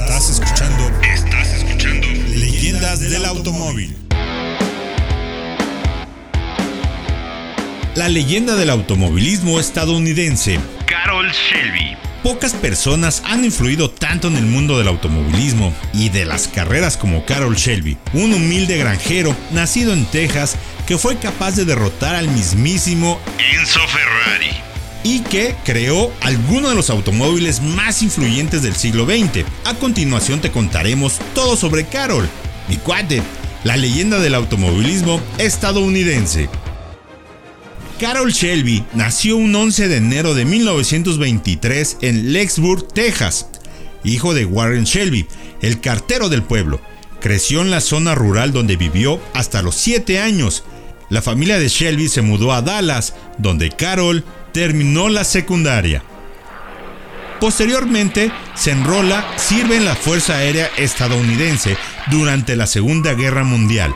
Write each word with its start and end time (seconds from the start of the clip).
Estás 0.00 0.28
escuchando. 0.28 0.90
Estás 1.04 1.52
escuchando. 1.52 2.04
Leyendas 2.34 2.98
del 2.98 3.24
automóvil. 3.24 3.96
La 7.94 8.08
leyenda 8.08 8.56
del 8.56 8.70
automovilismo 8.70 9.60
estadounidense. 9.60 10.58
Carol 10.86 11.30
Shelby. 11.30 11.96
Pocas 12.24 12.54
personas 12.54 13.22
han 13.24 13.44
influido 13.44 13.88
tanto 13.88 14.26
en 14.26 14.36
el 14.36 14.46
mundo 14.46 14.78
del 14.78 14.88
automovilismo 14.88 15.72
y 15.92 16.08
de 16.08 16.24
las 16.24 16.48
carreras 16.48 16.96
como 16.96 17.24
Carol 17.24 17.54
Shelby, 17.54 17.96
un 18.14 18.34
humilde 18.34 18.76
granjero 18.76 19.36
nacido 19.52 19.92
en 19.92 20.06
Texas 20.06 20.56
que 20.88 20.98
fue 20.98 21.18
capaz 21.18 21.52
de 21.52 21.66
derrotar 21.66 22.16
al 22.16 22.26
mismísimo 22.26 23.20
Enzo 23.38 23.78
Ferrari 23.86 24.63
y 25.04 25.20
que 25.20 25.54
creó 25.64 26.10
algunos 26.22 26.70
de 26.70 26.76
los 26.76 26.90
automóviles 26.90 27.62
más 27.62 28.02
influyentes 28.02 28.62
del 28.62 28.74
siglo 28.74 29.04
XX. 29.04 29.44
A 29.64 29.74
continuación 29.74 30.40
te 30.40 30.50
contaremos 30.50 31.20
todo 31.34 31.56
sobre 31.56 31.84
Carol, 31.84 32.28
mi 32.68 32.78
cuate, 32.78 33.22
la 33.62 33.76
leyenda 33.76 34.18
del 34.18 34.34
automovilismo 34.34 35.20
estadounidense. 35.38 36.48
Carol 38.00 38.32
Shelby 38.32 38.84
nació 38.94 39.36
un 39.36 39.54
11 39.54 39.88
de 39.88 39.96
enero 39.98 40.34
de 40.34 40.44
1923 40.44 41.98
en 42.00 42.32
Lexburg, 42.32 42.88
Texas, 42.88 43.46
hijo 44.02 44.34
de 44.34 44.46
Warren 44.46 44.84
Shelby, 44.84 45.26
el 45.62 45.80
cartero 45.80 46.28
del 46.28 46.42
pueblo. 46.42 46.80
Creció 47.20 47.60
en 47.60 47.70
la 47.70 47.80
zona 47.80 48.14
rural 48.14 48.52
donde 48.52 48.76
vivió 48.76 49.20
hasta 49.32 49.62
los 49.62 49.76
7 49.76 50.18
años. 50.18 50.64
La 51.08 51.22
familia 51.22 51.58
de 51.58 51.68
Shelby 51.68 52.08
se 52.08 52.22
mudó 52.22 52.52
a 52.52 52.62
Dallas, 52.62 53.14
donde 53.38 53.70
Carol 53.70 54.24
terminó 54.54 55.10
la 55.10 55.24
secundaria. 55.24 56.02
Posteriormente, 57.40 58.32
se 58.54 58.70
enrola, 58.70 59.26
sirve 59.36 59.76
en 59.76 59.84
la 59.84 59.94
Fuerza 59.94 60.36
Aérea 60.36 60.70
estadounidense 60.78 61.76
durante 62.06 62.56
la 62.56 62.66
Segunda 62.66 63.12
Guerra 63.12 63.44
Mundial 63.44 63.94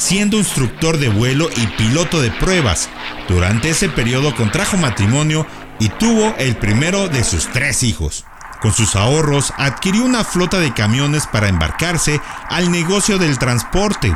siendo 0.00 0.38
instructor 0.38 0.96
de 0.96 1.10
vuelo 1.10 1.50
y 1.56 1.66
piloto 1.76 2.22
de 2.22 2.30
pruebas. 2.30 2.88
Durante 3.28 3.68
ese 3.68 3.90
periodo 3.90 4.34
contrajo 4.34 4.78
matrimonio 4.78 5.46
y 5.78 5.90
tuvo 5.90 6.34
el 6.38 6.56
primero 6.56 7.08
de 7.08 7.22
sus 7.22 7.48
tres 7.48 7.82
hijos. 7.82 8.24
Con 8.62 8.72
sus 8.72 8.96
ahorros 8.96 9.52
adquirió 9.58 10.04
una 10.04 10.24
flota 10.24 10.58
de 10.58 10.72
camiones 10.72 11.26
para 11.26 11.48
embarcarse 11.48 12.18
al 12.48 12.70
negocio 12.72 13.18
del 13.18 13.38
transporte. 13.38 14.14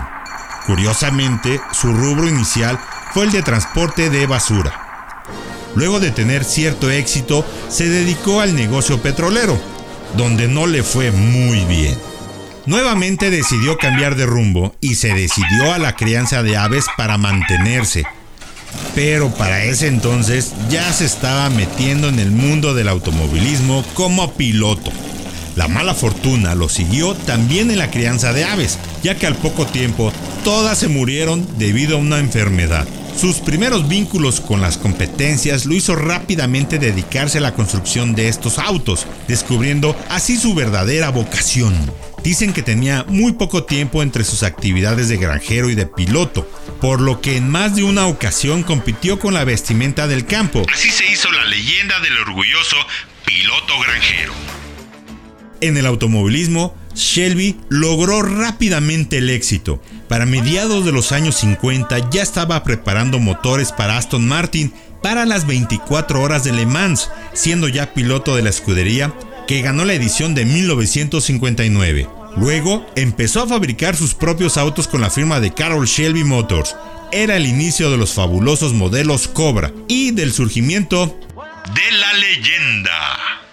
Curiosamente, 0.66 1.60
su 1.72 1.92
rubro 1.92 2.28
inicial 2.28 2.78
fue 3.12 3.24
el 3.24 3.32
de 3.32 3.42
transporte 3.42 4.08
de 4.08 4.26
basura. 4.26 4.83
Luego 5.74 6.00
de 6.00 6.10
tener 6.10 6.44
cierto 6.44 6.90
éxito, 6.90 7.44
se 7.68 7.88
dedicó 7.88 8.40
al 8.40 8.54
negocio 8.54 9.00
petrolero, 9.02 9.58
donde 10.16 10.48
no 10.48 10.66
le 10.66 10.82
fue 10.82 11.10
muy 11.10 11.64
bien. 11.64 11.96
Nuevamente 12.66 13.30
decidió 13.30 13.76
cambiar 13.76 14.16
de 14.16 14.24
rumbo 14.24 14.74
y 14.80 14.94
se 14.94 15.12
decidió 15.12 15.74
a 15.74 15.78
la 15.78 15.96
crianza 15.96 16.42
de 16.42 16.56
aves 16.56 16.86
para 16.96 17.18
mantenerse. 17.18 18.04
Pero 18.94 19.30
para 19.30 19.64
ese 19.64 19.86
entonces 19.88 20.52
ya 20.70 20.92
se 20.92 21.04
estaba 21.04 21.50
metiendo 21.50 22.08
en 22.08 22.18
el 22.18 22.30
mundo 22.30 22.74
del 22.74 22.88
automovilismo 22.88 23.84
como 23.94 24.32
piloto. 24.32 24.90
La 25.56 25.68
mala 25.68 25.94
fortuna 25.94 26.54
lo 26.54 26.68
siguió 26.68 27.14
también 27.14 27.70
en 27.70 27.78
la 27.78 27.90
crianza 27.90 28.32
de 28.32 28.44
aves, 28.44 28.78
ya 29.02 29.16
que 29.16 29.26
al 29.26 29.36
poco 29.36 29.66
tiempo 29.66 30.12
todas 30.42 30.78
se 30.78 30.88
murieron 30.88 31.46
debido 31.58 31.96
a 31.96 32.00
una 32.00 32.18
enfermedad. 32.18 32.86
Sus 33.16 33.36
primeros 33.36 33.88
vínculos 33.88 34.40
con 34.40 34.60
las 34.60 34.76
competencias 34.76 35.66
lo 35.66 35.74
hizo 35.74 35.94
rápidamente 35.94 36.78
dedicarse 36.78 37.38
a 37.38 37.40
la 37.40 37.54
construcción 37.54 38.14
de 38.14 38.28
estos 38.28 38.58
autos, 38.58 39.06
descubriendo 39.28 39.96
así 40.08 40.36
su 40.36 40.54
verdadera 40.54 41.10
vocación. 41.10 41.74
Dicen 42.24 42.52
que 42.52 42.62
tenía 42.62 43.04
muy 43.08 43.32
poco 43.32 43.64
tiempo 43.64 44.02
entre 44.02 44.24
sus 44.24 44.42
actividades 44.42 45.08
de 45.08 45.16
granjero 45.16 45.70
y 45.70 45.74
de 45.74 45.86
piloto, 45.86 46.48
por 46.80 47.00
lo 47.00 47.20
que 47.20 47.36
en 47.36 47.48
más 47.48 47.76
de 47.76 47.84
una 47.84 48.06
ocasión 48.06 48.62
compitió 48.62 49.18
con 49.18 49.32
la 49.34 49.44
vestimenta 49.44 50.06
del 50.08 50.26
campo. 50.26 50.62
Así 50.72 50.90
se 50.90 51.06
hizo 51.06 51.30
la 51.30 51.44
leyenda 51.44 52.00
del 52.00 52.18
orgulloso 52.18 52.76
piloto 53.24 53.78
granjero. 53.80 54.32
En 55.60 55.76
el 55.76 55.86
automovilismo, 55.86 56.74
Shelby 56.94 57.56
logró 57.68 58.22
rápidamente 58.22 59.18
el 59.18 59.30
éxito. 59.30 59.82
Para 60.08 60.26
mediados 60.26 60.84
de 60.84 60.92
los 60.92 61.12
años 61.12 61.36
50 61.36 62.10
ya 62.10 62.22
estaba 62.22 62.62
preparando 62.62 63.18
motores 63.18 63.72
para 63.72 63.98
Aston 63.98 64.26
Martin 64.26 64.72
para 65.02 65.26
las 65.26 65.46
24 65.46 66.22
horas 66.22 66.44
de 66.44 66.52
Le 66.52 66.66
Mans, 66.66 67.10
siendo 67.34 67.68
ya 67.68 67.92
piloto 67.92 68.36
de 68.36 68.42
la 68.42 68.50
escudería 68.50 69.12
que 69.46 69.60
ganó 69.60 69.84
la 69.84 69.94
edición 69.94 70.34
de 70.34 70.44
1959. 70.44 72.08
Luego 72.36 72.86
empezó 72.96 73.42
a 73.42 73.46
fabricar 73.46 73.96
sus 73.96 74.14
propios 74.14 74.56
autos 74.56 74.88
con 74.88 75.00
la 75.00 75.10
firma 75.10 75.40
de 75.40 75.52
Carroll 75.52 75.86
Shelby 75.86 76.24
Motors. 76.24 76.74
Era 77.12 77.36
el 77.36 77.46
inicio 77.46 77.90
de 77.90 77.96
los 77.96 78.14
fabulosos 78.14 78.72
modelos 78.72 79.28
Cobra 79.28 79.72
y 79.88 80.10
del 80.12 80.32
surgimiento 80.32 81.18
de 81.74 81.96
la 81.96 82.12
leyenda. 82.14 83.43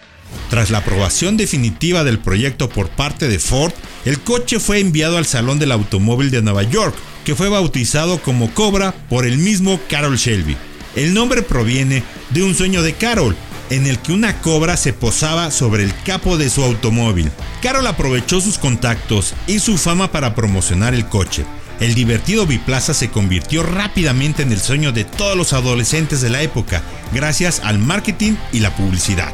Tras 0.52 0.70
la 0.70 0.80
aprobación 0.80 1.38
definitiva 1.38 2.04
del 2.04 2.20
proyecto 2.20 2.68
por 2.68 2.90
parte 2.90 3.30
de 3.30 3.40
Ford, 3.40 3.72
el 4.04 4.20
coche 4.20 4.60
fue 4.60 4.82
enviado 4.82 5.18
al 5.18 5.26
Salón 5.26 5.60
del 5.60 5.72
Automóvil 5.72 6.30
de 6.30 6.42
Nueva 6.42 6.64
York, 6.64 6.94
que 7.24 7.36
fue 7.36 7.48
bautizado 7.48 8.22
como 8.22 8.54
Cobra 8.54 8.94
por 9.10 9.26
el 9.26 9.38
mismo 9.38 9.80
Carroll 9.90 10.18
Shelby. 10.18 10.58
El 10.98 11.14
nombre 11.14 11.42
proviene 11.42 12.04
de 12.32 12.44
un 12.44 12.54
sueño 12.54 12.82
de 12.82 12.92
Carroll, 12.92 13.34
en 13.70 13.88
el 13.88 13.98
que 14.00 14.12
una 14.12 14.42
cobra 14.42 14.76
se 14.76 14.92
posaba 14.92 15.52
sobre 15.52 15.86
el 15.86 15.94
capo 16.04 16.38
de 16.38 16.50
su 16.50 16.62
automóvil. 16.62 17.32
Carol 17.62 17.88
aprovechó 17.88 18.42
sus 18.42 18.58
contactos 18.58 19.34
y 19.48 19.60
su 19.60 19.78
fama 19.78 20.12
para 20.12 20.36
promocionar 20.36 20.94
el 20.94 21.08
coche. 21.08 21.46
El 21.80 21.96
divertido 21.96 22.46
biplaza 22.46 22.94
se 22.94 23.10
convirtió 23.10 23.64
rápidamente 23.64 24.44
en 24.44 24.52
el 24.52 24.60
sueño 24.60 24.92
de 24.92 25.06
todos 25.06 25.38
los 25.38 25.54
adolescentes 25.54 26.20
de 26.20 26.30
la 26.30 26.42
época, 26.42 26.84
gracias 27.14 27.62
al 27.64 27.80
marketing 27.80 28.34
y 28.52 28.60
la 28.60 28.76
publicidad. 28.76 29.32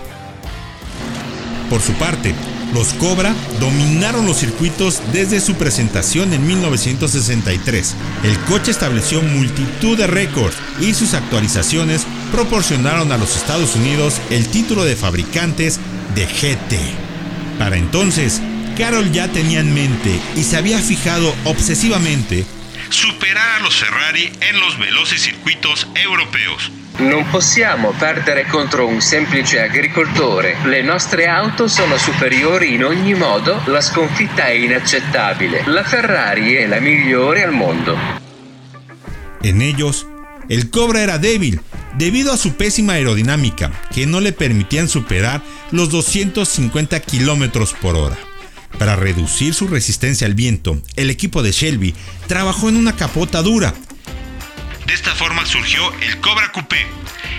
Por 1.70 1.82
su 1.82 1.94
parte, 1.94 2.34
los 2.74 2.94
Cobra 2.94 3.34
dominaron 3.60 4.26
los 4.26 4.38
circuitos 4.38 5.02
desde 5.14 5.40
su 5.40 5.56
presentación 5.56 6.34
en 6.34 6.46
1963. 6.46 7.96
El 8.24 8.38
coche 8.42 8.72
estableció 8.72 9.22
multitud 9.22 9.98
de 9.98 10.08
récords 10.08 10.58
y 10.80 10.94
sus 10.94 11.14
actualizaciones 11.14 12.06
proporcionaron 12.32 13.12
a 13.12 13.18
los 13.18 13.36
Estados 13.36 13.76
Unidos 13.76 14.22
el 14.30 14.48
título 14.48 14.84
de 14.84 14.96
fabricantes 14.96 15.80
de 16.16 16.26
GT. 16.26 16.78
Para 17.58 17.78
entonces, 17.78 18.42
Carol 18.78 19.12
ya 19.12 19.28
tenía 19.28 19.60
en 19.62 19.74
mente 19.74 20.20
y 20.36 20.44
se 20.44 20.58
había 20.58 20.80
fijado 20.80 21.34
obsesivamente 21.46 22.46
superar 22.90 23.56
a 23.56 23.60
los 23.60 23.76
Ferrari 23.76 24.32
en 24.42 24.60
los 24.60 24.78
veloces 24.78 25.22
circuitos 25.22 25.88
europeos. 25.96 26.72
Non 27.00 27.30
possiamo 27.30 27.92
perdere 27.92 28.48
contro 28.48 28.88
un 28.88 29.02
semplice 29.02 29.62
agricoltore. 29.62 30.56
Le 30.64 30.82
nostre 30.82 31.28
auto 31.28 31.68
sono 31.68 31.96
superiori 31.96 32.74
in 32.74 32.84
ogni 32.84 33.14
modo, 33.14 33.62
la 33.66 33.82
sconfitta 33.82 34.46
è 34.46 34.54
inaccettabile. 34.54 35.62
La 35.68 35.84
Ferrari 35.84 36.56
è 36.56 36.66
la 36.66 36.80
migliore 36.80 37.44
al 37.44 37.52
mondo. 37.52 37.96
En 39.44 39.62
ellos, 39.62 40.08
el 40.50 40.72
Cobra 40.72 41.02
era 41.02 41.20
débil 41.20 41.62
debido 41.94 42.32
a 42.32 42.38
su 42.38 42.56
pésima 42.56 42.94
aerodinámica, 42.94 43.72
que 43.94 44.08
no 44.08 44.20
le 44.20 44.32
permitían 44.32 44.90
superar 44.90 45.44
los 45.70 45.92
250 45.92 47.00
km 47.02 47.76
por 47.80 47.96
hora. 47.96 48.18
Para 48.80 48.96
reducir 48.96 49.54
su 49.54 49.68
resistencia 49.68 50.26
al 50.26 50.34
viento, 50.34 50.82
el 50.96 51.12
equipo 51.12 51.44
de 51.44 51.52
Shelby 51.52 51.94
trabajó 52.26 52.70
en 52.70 52.76
una 52.76 52.96
capota 52.96 53.44
dura 53.44 53.76
surgió 55.46 55.82
el 56.02 56.20
Cobra 56.20 56.52
Coupé, 56.52 56.86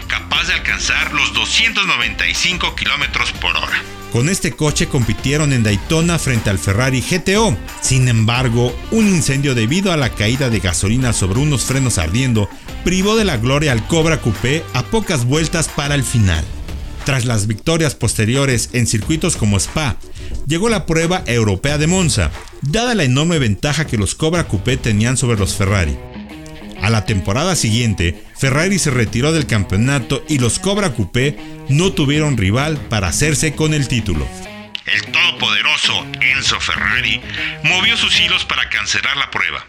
capaz 0.09 0.49
de 0.49 0.55
alcanzar 0.55 1.13
los 1.13 1.33
295 1.33 2.75
km 2.75 3.33
por 3.41 3.57
hora. 3.57 3.83
Con 4.13 4.29
este 4.29 4.53
coche 4.53 4.89
compitieron 4.89 5.53
en 5.53 5.63
Daytona 5.63 6.19
frente 6.19 6.51
al 6.51 6.59
Ferrari 6.59 7.03
GTO. 7.03 7.57
Sin 7.81 8.09
embargo, 8.09 8.77
un 8.91 9.07
incendio 9.07 9.55
debido 9.55 9.93
a 9.93 9.97
la 9.97 10.11
caída 10.11 10.51
de 10.51 10.59
gasolina 10.59 11.13
sobre 11.13 11.39
unos 11.39 11.67
frenos 11.67 11.99
ardiendo 11.99 12.49
privó 12.83 13.15
de 13.17 13.25
la 13.25 13.37
gloria 13.37 13.73
al 13.73 13.87
Cobra 13.87 14.21
Coupé 14.21 14.65
a 14.75 14.83
pocas 14.83 15.25
vueltas 15.25 15.69
para 15.69 15.95
el 15.95 16.03
final. 16.03 16.45
Tras 17.05 17.27
las 17.27 17.47
victorias 17.47 17.95
posteriores 17.95 18.71
en 18.73 18.87
circuitos 18.87 19.37
como 19.37 19.57
Spa, 19.59 19.97
llegó 20.47 20.69
la 20.69 20.85
prueba 20.85 21.23
europea 21.27 21.79
de 21.79 21.87
Monza, 21.87 22.33
dada 22.63 22.95
la 22.95 23.05
enorme 23.05 23.39
ventaja 23.39 23.87
que 23.87 23.99
los 23.99 24.15
Cobra 24.15 24.49
Coupé 24.49 24.77
tenían 24.79 25.17
sobre 25.17 25.39
los 25.39 25.55
Ferrari. 25.55 25.97
A 26.83 26.91
la 26.91 27.05
temporada 27.05 27.57
siguiente, 27.57 28.23
Ferrari 28.37 28.79
se 28.79 28.91
retiró 28.91 29.33
del 29.33 29.47
campeonato 29.47 30.25
y 30.29 30.39
los 30.39 30.59
Cobra 30.59 30.93
Coupé 30.93 31.37
no 31.69 31.93
tuvieron 31.93 32.37
rival 32.37 32.77
para 32.89 33.09
hacerse 33.09 33.55
con 33.55 33.75
el 33.75 33.89
título. 33.89 34.27
El 34.87 35.03
todopoderoso 35.13 36.07
Enzo 36.21 36.61
Ferrari 36.61 37.21
movió 37.65 37.97
sus 37.97 38.19
hilos 38.21 38.45
para 38.45 38.69
cancelar 38.71 39.17
la 39.17 39.31
prueba. 39.31 39.67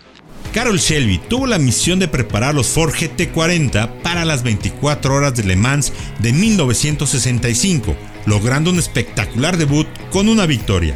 Carol 0.53 0.79
Shelby 0.79 1.19
tuvo 1.29 1.45
la 1.45 1.59
misión 1.59 1.99
de 1.99 2.07
preparar 2.07 2.55
los 2.55 2.69
Ford 2.69 2.93
GT40 2.93 4.01
para 4.01 4.25
las 4.25 4.43
24 4.43 5.13
horas 5.13 5.35
de 5.35 5.43
Le 5.43 5.55
Mans 5.55 5.93
de 6.19 6.33
1965, 6.33 7.95
logrando 8.25 8.71
un 8.71 8.79
espectacular 8.79 9.57
debut 9.57 9.87
con 10.09 10.27
una 10.27 10.45
victoria. 10.45 10.95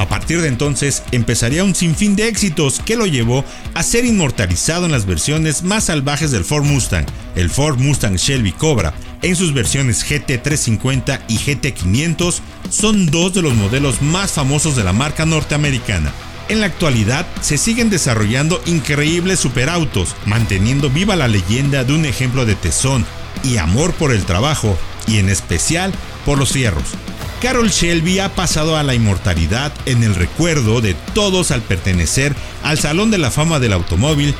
A 0.00 0.08
partir 0.08 0.40
de 0.40 0.48
entonces 0.48 1.02
empezaría 1.12 1.62
un 1.62 1.74
sinfín 1.74 2.16
de 2.16 2.26
éxitos 2.26 2.80
que 2.82 2.96
lo 2.96 3.04
llevó 3.04 3.44
a 3.74 3.82
ser 3.82 4.06
inmortalizado 4.06 4.86
en 4.86 4.92
las 4.92 5.04
versiones 5.04 5.62
más 5.62 5.84
salvajes 5.84 6.30
del 6.30 6.42
Ford 6.42 6.64
Mustang, 6.64 7.04
el 7.36 7.50
Ford 7.50 7.76
Mustang 7.78 8.16
Shelby 8.16 8.52
Cobra. 8.52 8.94
En 9.20 9.36
sus 9.36 9.52
versiones 9.52 10.02
GT350 10.10 11.20
y 11.28 11.36
GT500 11.36 12.40
son 12.70 13.10
dos 13.10 13.34
de 13.34 13.42
los 13.42 13.52
modelos 13.52 14.00
más 14.00 14.32
famosos 14.32 14.74
de 14.74 14.84
la 14.84 14.94
marca 14.94 15.26
norteamericana. 15.26 16.10
En 16.48 16.60
la 16.60 16.66
actualidad 16.66 17.26
se 17.42 17.58
siguen 17.58 17.90
desarrollando 17.90 18.62
increíbles 18.64 19.38
superautos, 19.38 20.16
manteniendo 20.24 20.88
viva 20.88 21.14
la 21.14 21.28
leyenda 21.28 21.84
de 21.84 21.92
un 21.92 22.06
ejemplo 22.06 22.46
de 22.46 22.54
tesón 22.54 23.04
y 23.44 23.58
amor 23.58 23.92
por 23.92 24.12
el 24.12 24.24
trabajo, 24.24 24.78
y 25.06 25.18
en 25.18 25.28
especial 25.28 25.92
por 26.24 26.38
los 26.38 26.52
fierros. 26.52 26.94
Carol 27.40 27.70
Shelby 27.70 28.18
ha 28.18 28.28
pasado 28.34 28.76
a 28.76 28.82
la 28.82 28.94
inmortalidad 28.94 29.72
en 29.86 30.02
el 30.02 30.14
recuerdo 30.14 30.82
de 30.82 30.94
todos 31.14 31.50
al 31.50 31.62
pertenecer 31.62 32.36
al 32.62 32.78
Salón 32.78 33.10
de 33.10 33.16
la 33.16 33.30
Fama 33.30 33.58
del 33.58 33.72
Automóvil 33.72 34.34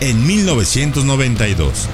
en 0.00 0.24
1992. 0.24 1.88